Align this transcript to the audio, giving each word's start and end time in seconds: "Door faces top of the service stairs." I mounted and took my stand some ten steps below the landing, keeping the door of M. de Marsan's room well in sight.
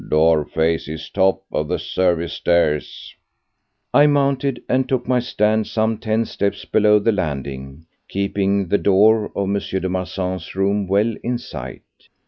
"Door 0.09 0.45
faces 0.45 1.11
top 1.11 1.43
of 1.51 1.67
the 1.67 1.77
service 1.77 2.33
stairs." 2.33 3.13
I 3.93 4.07
mounted 4.07 4.63
and 4.67 4.89
took 4.89 5.07
my 5.07 5.19
stand 5.19 5.67
some 5.67 5.99
ten 5.99 6.25
steps 6.25 6.65
below 6.65 6.97
the 6.97 7.11
landing, 7.11 7.85
keeping 8.09 8.69
the 8.69 8.79
door 8.79 9.25
of 9.35 9.43
M. 9.47 9.53
de 9.53 9.87
Marsan's 9.89 10.55
room 10.55 10.87
well 10.87 11.13
in 11.21 11.37
sight. 11.37 11.83